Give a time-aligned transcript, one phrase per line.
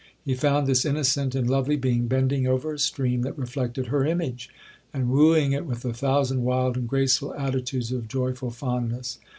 [0.25, 4.49] He found this innocent and lovely being bending over a stream that reflected her image,
[4.91, 9.19] and wooing it with a thousand wild and graceful attitudes of joyful fondness.